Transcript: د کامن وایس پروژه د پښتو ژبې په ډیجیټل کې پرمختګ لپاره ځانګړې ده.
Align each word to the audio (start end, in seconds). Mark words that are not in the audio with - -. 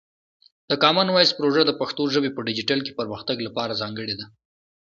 د 0.69 0.71
کامن 0.83 1.07
وایس 1.11 1.31
پروژه 1.37 1.61
د 1.65 1.71
پښتو 1.79 2.03
ژبې 2.13 2.29
په 2.33 2.41
ډیجیټل 2.47 2.79
کې 2.83 2.97
پرمختګ 2.99 3.37
لپاره 3.47 3.77
ځانګړې 3.81 4.15
ده. 4.19 4.25